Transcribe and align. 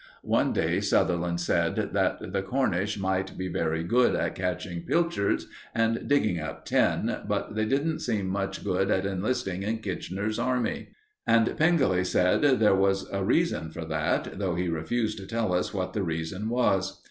One 0.23 0.51
day 0.51 0.79
Sutherland 0.81 1.39
said 1.41 1.75
that 1.93 2.31
the 2.33 2.41
Cornish 2.41 2.97
might 2.97 3.37
be 3.37 3.49
very 3.49 3.83
good 3.83 4.15
at 4.15 4.33
catching 4.33 4.81
pilchards 4.81 5.45
and 5.75 6.07
digging 6.07 6.39
up 6.39 6.65
tin, 6.65 7.17
but 7.27 7.53
they 7.53 7.65
didn't 7.65 7.99
seem 7.99 8.25
much 8.27 8.63
good 8.63 8.89
at 8.89 9.05
enlisting 9.05 9.61
in 9.61 9.77
Kitchener's 9.77 10.39
Army. 10.39 10.87
And 11.27 11.55
Pengelly 11.55 12.03
said 12.03 12.41
there 12.41 12.73
was 12.73 13.07
a 13.11 13.23
reason 13.23 13.69
for 13.69 13.85
that, 13.85 14.39
though 14.39 14.55
he 14.55 14.69
refused 14.69 15.19
to 15.19 15.27
tell 15.27 15.53
us 15.53 15.71
what 15.71 15.93
the 15.93 16.01
reason 16.01 16.49
was. 16.49 16.99